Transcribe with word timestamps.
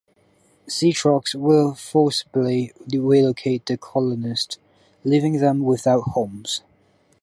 Zetrox 0.67 1.35
will 1.35 1.75
forcibly 1.75 2.73
relocate 2.91 3.67
the 3.67 3.77
colonists, 3.77 4.57
leaving 5.03 5.37
them 5.37 5.59
without 5.63 6.01
homes. 6.01 6.63